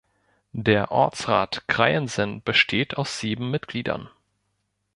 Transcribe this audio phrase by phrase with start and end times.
[0.55, 4.09] Der Ortsrat Kreiensen besteht aus sieben Mitgliedern.